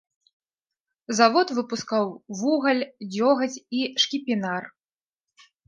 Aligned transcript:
Завод 1.19 1.47
выпускаў 1.57 2.05
вугаль, 2.41 2.83
дзёгаць 3.13 3.53
і 3.81 3.87
шкіпінар. 4.07 4.63